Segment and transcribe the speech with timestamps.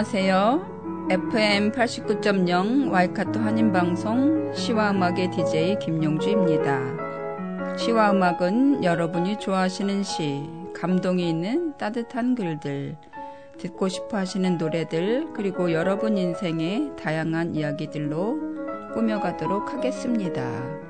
[0.00, 1.08] 안녕하세요.
[1.10, 7.76] FM 89.0 와이카토 한인방송 시와 음악의 DJ 김용주입니다.
[7.76, 12.96] 시와 음악은 여러분이 좋아하시는 시, 감동이 있는 따뜻한 글들,
[13.58, 18.38] 듣고 싶어 하시는 노래들, 그리고 여러분 인생의 다양한 이야기들로
[18.94, 20.89] 꾸며가도록 하겠습니다.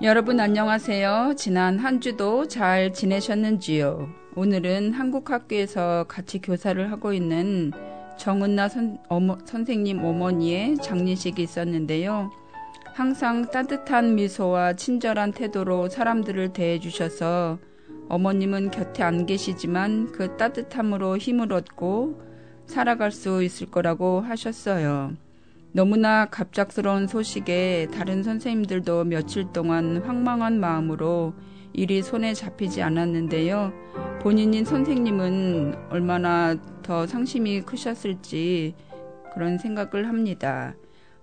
[0.00, 1.34] 여러분 안녕하세요.
[1.36, 4.08] 지난 한 주도 잘 지내셨는지요?
[4.36, 7.72] 오늘은 한국 학교에서 같이 교사를 하고 있는
[8.16, 12.30] 정은나 선, 어머, 선생님 어머니의 장례식이 있었는데요.
[12.94, 17.58] 항상 따뜻한 미소와 친절한 태도로 사람들을 대해주셔서
[18.08, 22.22] 어머님은 곁에 안 계시지만 그 따뜻함으로 힘을 얻고
[22.66, 25.16] 살아갈 수 있을 거라고 하셨어요.
[25.72, 31.34] 너무나 갑작스러운 소식에 다른 선생님들도 며칠 동안 황망한 마음으로
[31.72, 33.72] 일이 손에 잡히지 않았는데요.
[34.20, 38.74] 본인인 선생님은 얼마나 더 상심이 크셨을지
[39.34, 40.74] 그런 생각을 합니다.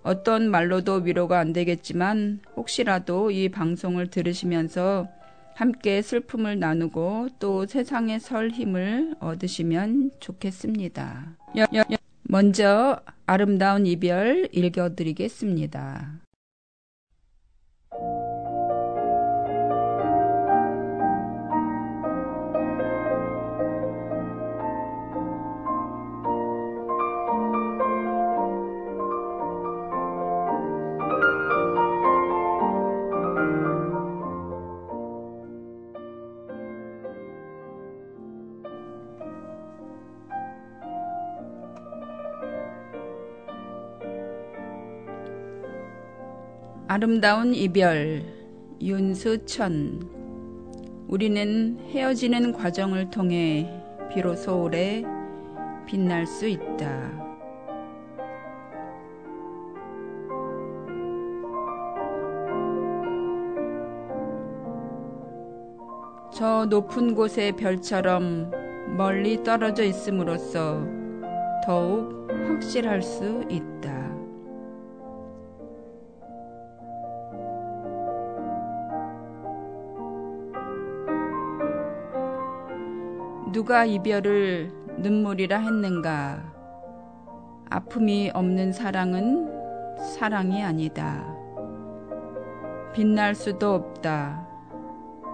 [0.02, 5.08] 어떤 말로도 위로가 안 되겠지만 혹시라도 이 방송을 들으시면서
[5.56, 11.36] 함께 슬픔을 나누고 또 세상에 설 힘을 얻으시면 좋겠습니다.
[12.28, 16.25] 먼저 아름다운 이별 읽어드리겠습니다.
[46.96, 48.22] 아름다운 이별
[48.80, 50.00] 윤수천
[51.08, 53.70] 우리는 헤어지는 과정을 통해
[54.10, 55.04] 비로소 오래
[55.84, 57.12] 빛날 수 있다.
[66.32, 68.50] 저 높은 곳의 별처럼
[68.96, 70.82] 멀리 떨어져 있음으로써
[71.66, 73.75] 더욱 확실할 수 있다.
[83.56, 86.42] 누가 이별을 눈물이라 했는가?
[87.70, 91.24] 아픔이 없는 사랑은 사랑이 아니다.
[92.92, 94.46] 빛날 수도 없다.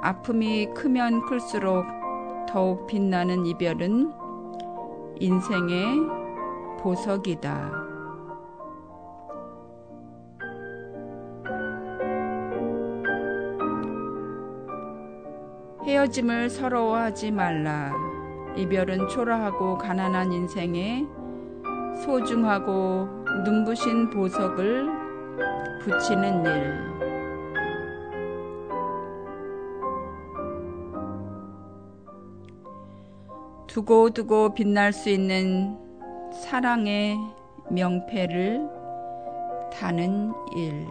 [0.02, 1.84] 아픔이 크면 클수록
[2.48, 4.12] 더욱 빛나는 이별은
[5.18, 5.96] 인생의
[6.78, 7.72] 보석이다.
[15.84, 18.11] 헤어짐을 서러워하지 말라.
[18.56, 21.06] 이별은 초라하고 가난한 인생에
[22.04, 23.08] 소중하고
[23.44, 24.88] 눈부신 보석을
[25.80, 26.92] 붙이는 일.
[33.66, 35.78] 두고두고 빛날 수 있는
[36.32, 37.16] 사랑의
[37.70, 38.68] 명패를
[39.72, 40.86] 다는 일.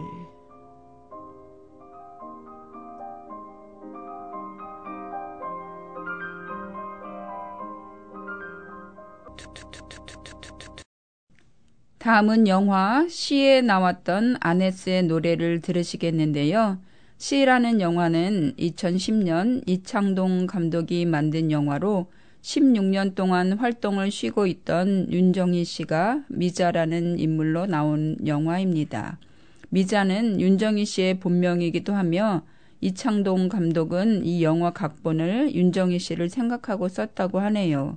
[12.02, 16.78] 다음은 영화 시에 나왔던 아네스의 노래를 들으시겠는데요.
[17.18, 22.10] C라는 영화는 2010년 이창동 감독이 만든 영화로
[22.42, 29.20] 16년 동안 활동을 쉬고 있던 윤정희 씨가 미자라는 인물로 나온 영화입니다.
[29.68, 32.42] 미자는 윤정희 씨의 본명이기도 하며
[32.80, 37.96] 이창동 감독은 이 영화 각본을 윤정희 씨를 생각하고 썼다고 하네요.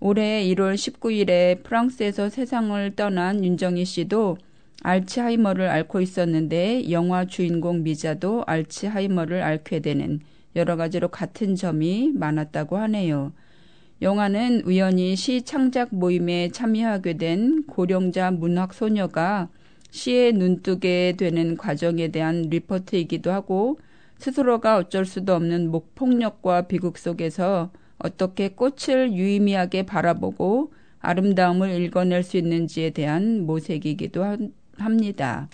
[0.00, 4.36] 올해 1월 19일에 프랑스에서 세상을 떠난 윤정희 씨도
[4.82, 10.20] 알츠하이머를 앓고 있었는데 영화 주인공 미자도 알츠하이머를 앓게 되는
[10.56, 13.32] 여러 가지로 같은 점이 많았다고 하네요.
[14.02, 19.48] 영화는 우연히 시 창작 모임에 참여하게 된 고령자 문학 소녀가
[19.90, 23.78] 시에 눈뜨게 되는 과정에 대한 리포트이기도 하고
[24.18, 32.90] 스스로가 어쩔 수도 없는 목폭력과 비극 속에서 어떻게 꽃을 유의미하게 바라보고 아름다움을 읽어낼 수 있는지에
[32.90, 34.24] 대한 모색이기도
[34.78, 35.48] 합니다.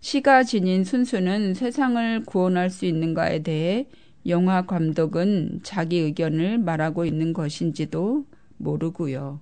[0.00, 3.86] 시가 지닌 순수는 세상을 구원할 수 있는가에 대해
[4.26, 8.24] 영화 감독은 자기 의견을 말하고 있는 것인지도
[8.58, 9.40] 모르고요.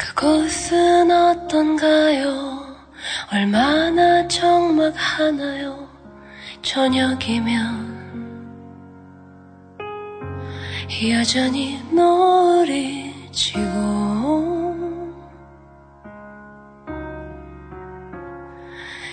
[0.00, 2.74] 그곳은 어떤가요?
[3.30, 5.86] 얼마나 적막하나요?
[6.62, 8.00] 저녁이면
[11.10, 13.60] 여전히 노을이 지고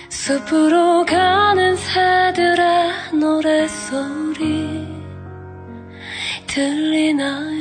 [0.08, 4.88] 숲으로 가는 새들의 노랫소리
[6.46, 7.57] 들리나요?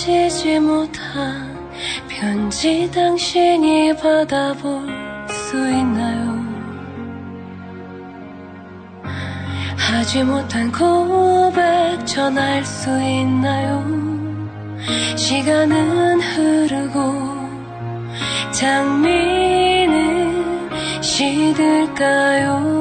[0.00, 1.70] 참아붙이지 못한
[2.08, 4.86] 편지 당신이 받아볼
[5.28, 6.40] 수 있나요?
[9.76, 13.84] 하지 못한 고백 전할 수 있나요?
[15.16, 17.40] 시간은 흐르고
[18.52, 20.00] 장미는
[21.02, 22.80] 시들까요?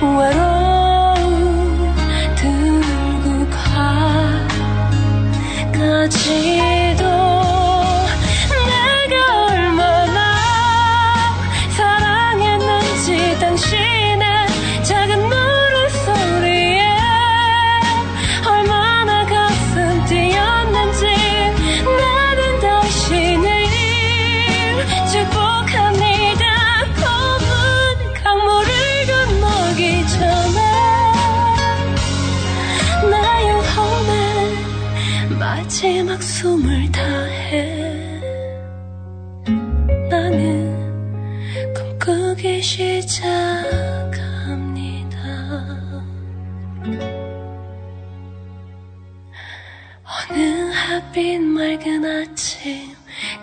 [0.00, 0.37] 외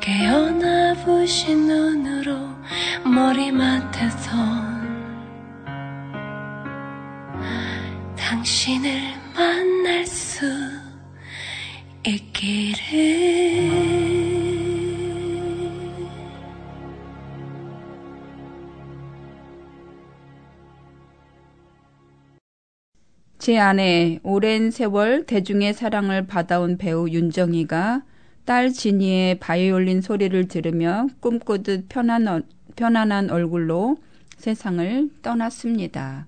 [0.06, 2.38] 깨어나 부신 눈으로
[3.04, 4.36] 머리맡에선
[8.16, 9.02] 당신을
[9.36, 10.46] 만날 수
[12.06, 12.86] 있기를.
[23.40, 28.04] 제 아내 오랜 세월 대중의 사랑을 받아온 배우 윤정희가
[28.46, 32.42] 딸 진이의 바이올린 소리를 들으며 꿈꾸듯 편안, 어,
[32.76, 33.98] 편안한 얼굴로
[34.38, 36.28] 세상을 떠났습니다.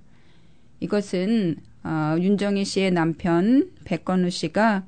[0.79, 4.83] 이것은 어, 윤정희 씨의 남편 백건우 씨가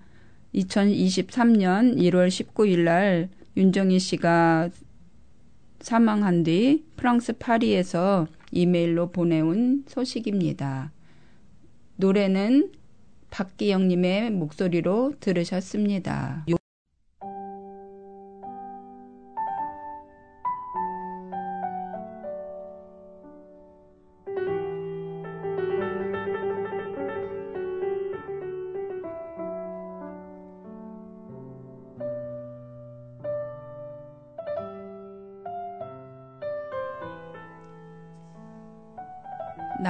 [0.56, 4.70] 2023년 1월 19일 날 윤정희 씨가
[5.80, 10.92] 사망한 뒤 프랑스 파리에서 이메일로 보내온 소식입니다.
[11.98, 12.72] 노래는
[13.30, 16.46] 박기영님의 목소리로 들으셨습니다.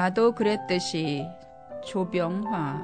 [0.09, 1.27] 나도 그랬듯이
[1.85, 2.81] 조병화.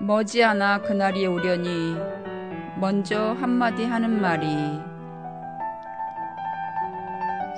[0.00, 1.96] 머지않아 그날이 오려니
[2.78, 4.46] 먼저 한마디 하는 말이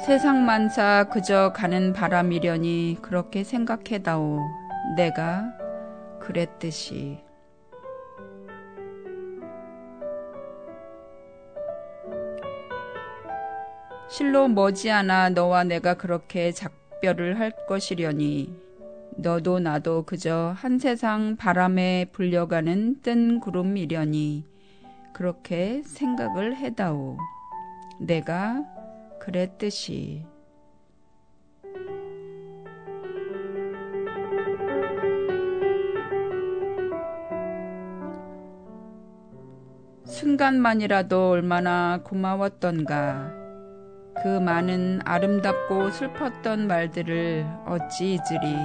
[0.06, 4.38] 세상 만사 그저 가는 바람이려니 그렇게 생각해다오.
[4.96, 5.52] 내가
[6.20, 7.18] 그랬듯이
[14.12, 18.54] 실로 머지않아 너와 내가 그렇게 작별을 할 것이려니
[19.16, 24.44] 너도 나도 그저 한 세상 바람에 불려가는 뜬 구름이려니
[25.14, 27.16] 그렇게 생각을 해다오.
[28.00, 28.62] 내가
[29.18, 30.26] 그랬듯이.
[40.04, 43.41] 순간만이라도 얼마나 고마웠던가.
[44.20, 48.56] 그 많은 아름답고 슬펐던 말들을 어찌 잊으리.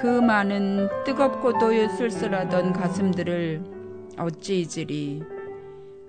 [0.00, 3.62] 그 많은 뜨겁고도 쓸쓸하던 가슴들을
[4.18, 5.22] 어찌 잊으리.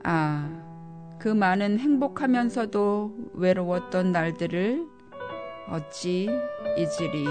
[0.03, 0.47] 아,
[1.17, 4.85] 그 많은 행복하면서도 외로웠던 날들을
[5.69, 6.29] 어찌
[6.77, 7.25] 잊으리.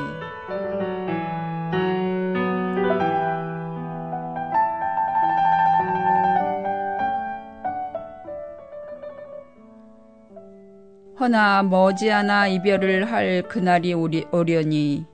[11.29, 15.05] 허나 머지않아 이별을 할 그날이 오리, 오려니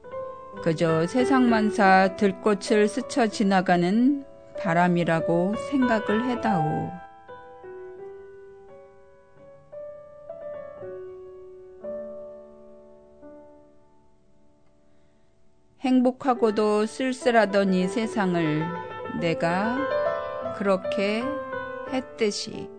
[0.62, 4.24] 그저 세상만사 들꽃을 스쳐 지나가는
[4.56, 6.92] 바람이라고 생각을 해다오.
[15.80, 18.64] 행복하고도 쓸쓸하던 이 세상을
[19.20, 19.76] 내가
[20.56, 21.24] 그렇게
[21.92, 22.73] 했듯이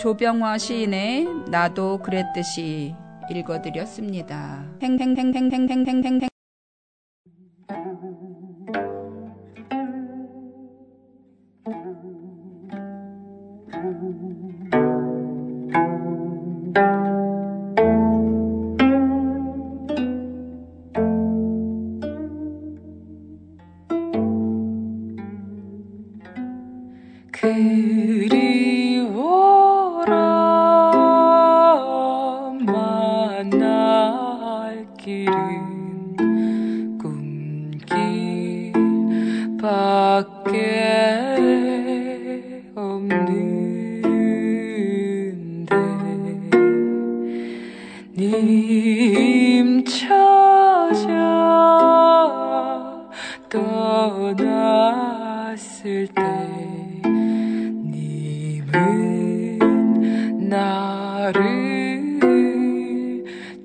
[0.00, 2.94] 조병화 시인의 나도 그랬듯이
[3.30, 4.64] 읽어드렸습니다.
[4.80, 4.86] 그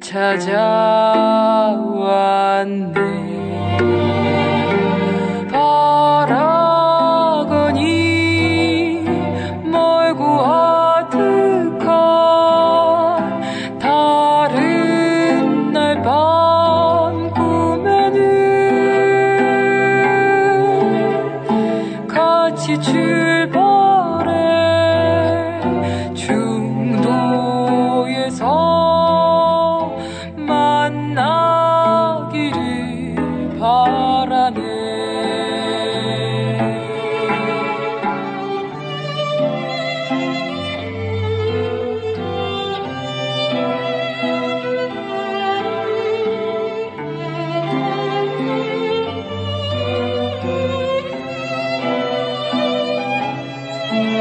[0.01, 1.75] 찾아왔네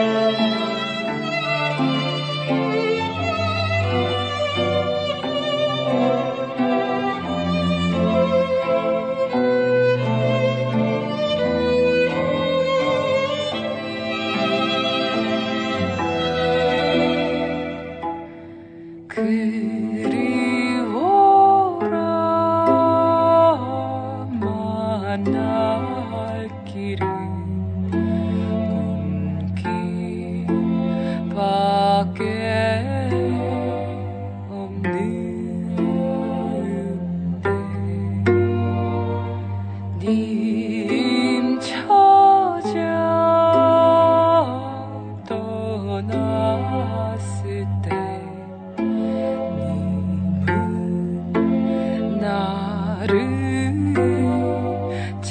[0.04, 0.53] Música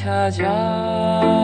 [0.03, 1.43] 찾아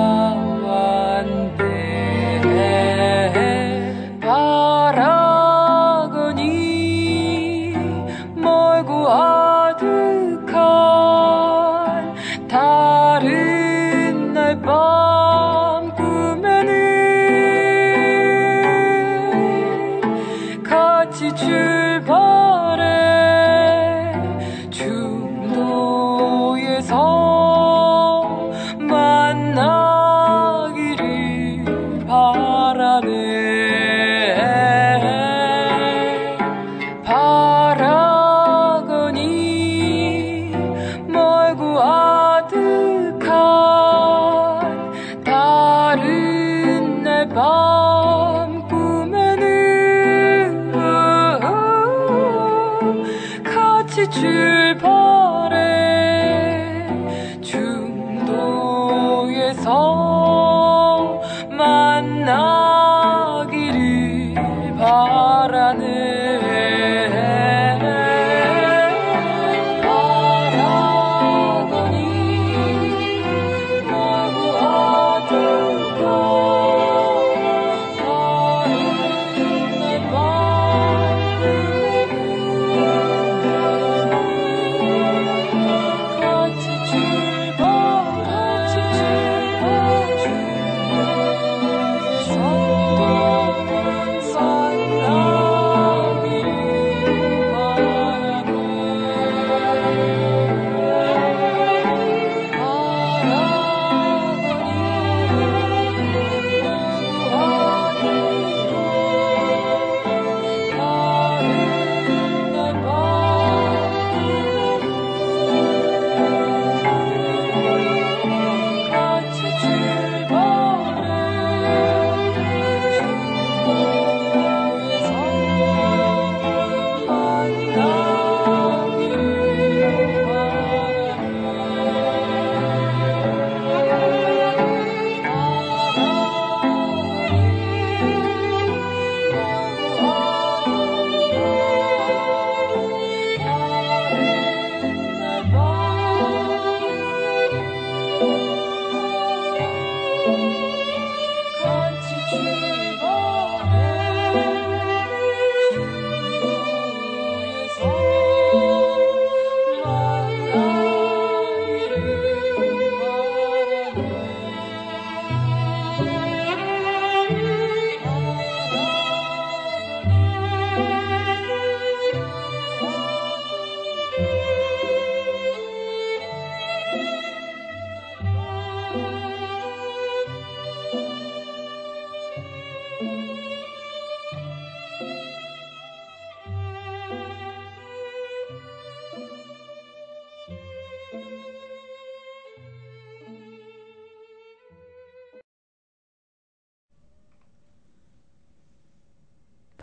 [54.00, 54.77] 같이 출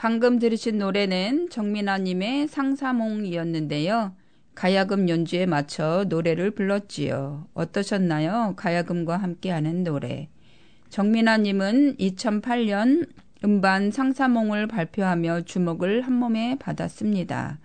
[0.07, 4.15] 방금 들으신 노래는 정민아님의 상사몽이었는데요.
[4.55, 7.49] 가야금 연주에 맞춰 노래를 불렀지요.
[7.55, 8.55] 어떠셨나요?
[8.57, 10.29] 가야금과 함께하는 노래.
[10.91, 13.09] 정민아님은 2008년
[13.43, 17.59] 음반 상사몽을 발표하며 주목을 한몸에 받았습니다.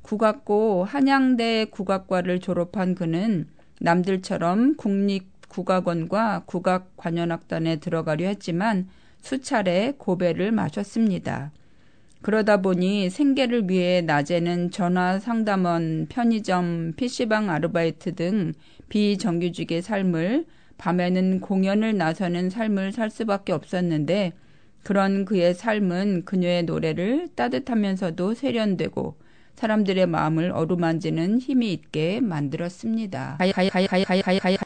[0.00, 3.48] 국악고 한양대 국악과를 졸업한 그는
[3.82, 8.88] 남들처럼 국립국악원과 국악관현악단에 들어가려 했지만
[9.20, 11.52] 수차례 고배를 마셨습니다.
[12.22, 18.52] 그러다 보니 생계를 위해 낮에는 전화 상담원, 편의점, PC방 아르바이트 등
[18.88, 20.46] 비정규직의 삶을
[20.78, 24.32] 밤에는 공연을 나서는 삶을 살 수밖에 없었는데
[24.82, 29.16] 그런 그의 삶은 그녀의 노래를 따뜻하면서도 세련되고
[29.54, 33.36] 사람들의 마음을 어루만지는 힘이 있게 만들었습니다.
[33.38, 34.62] 가야, 가야, 가야,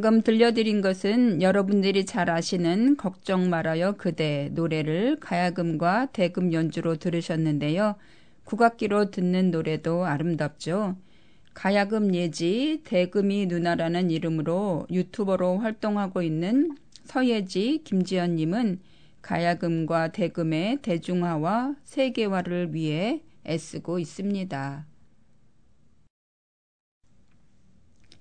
[0.00, 7.96] 방금 들려드린 것은 여러분들이 잘 아시는 걱정 말아요 그대 노래를 가야금과 대금 연주로 들으셨는데요.
[8.44, 10.94] 국악기로 듣는 노래도 아름답죠.
[11.52, 18.78] 가야금 예지 대금이 누나라는 이름으로 유튜버로 활동하고 있는 서예지 김지연님은
[19.20, 24.86] 가야금과 대금의 대중화와 세계화를 위해 애쓰고 있습니다.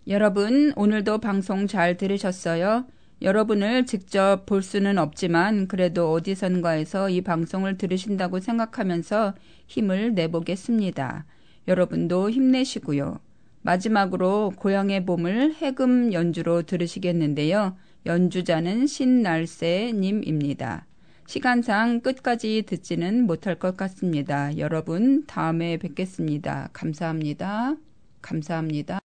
[0.09, 2.85] 여러분, 오늘도 방송 잘 들으셨어요?
[3.21, 9.35] 여러분을 직접 볼 수는 없지만 그래도 어디선가에서 이 방송을 들으신다고 생각하면서
[9.67, 11.25] 힘을 내보겠습니다.
[11.67, 13.19] 여러분도 힘내시고요.
[13.63, 17.75] 마지막으로 고향의 봄을 해금 연주로 들으시겠는데요.
[18.05, 20.85] 연주자는 신날새님입니다.
[21.25, 24.57] 시간상 끝까지 듣지는 못할 것 같습니다.
[24.57, 26.69] 여러분, 다음에 뵙겠습니다.
[26.71, 27.75] 감사합니다.
[28.21, 29.01] 감사합니다.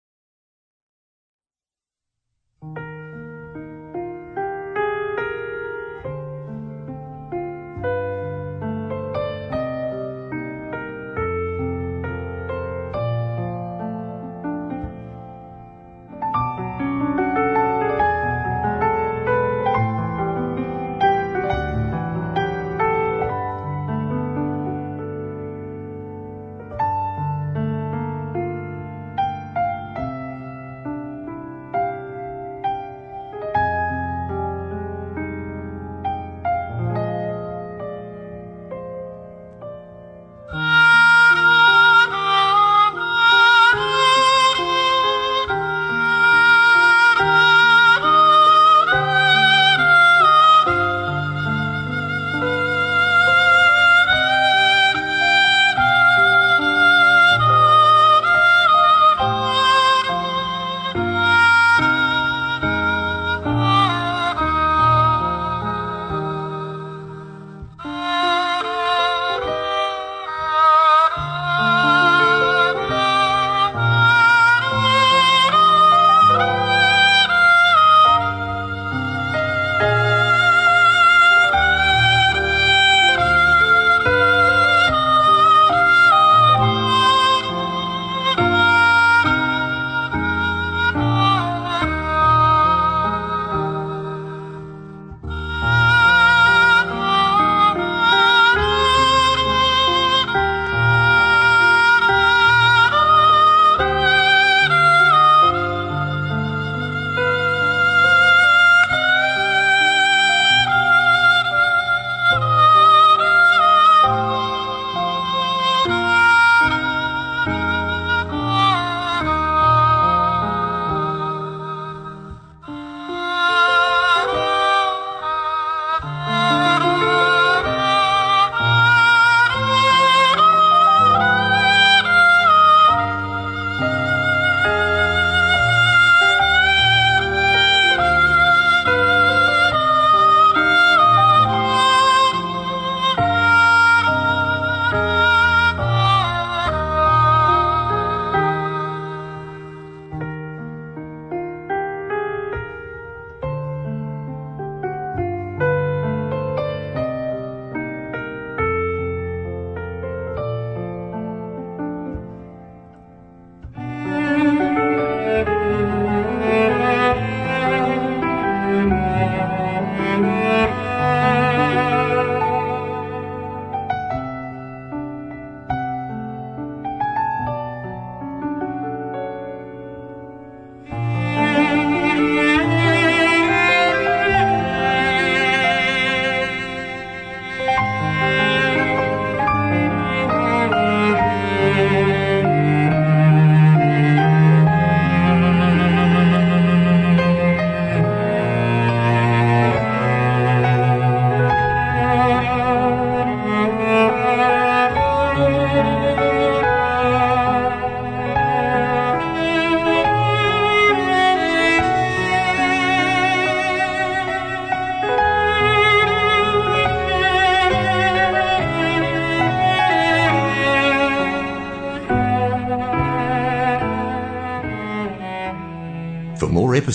[2.63, 2.92] Thank you.